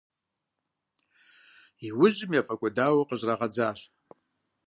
Иужьым 1.87 2.31
яфӏэкӏуэдауэ 2.39 3.03
къыщӏрагъэдзащ. 3.07 3.79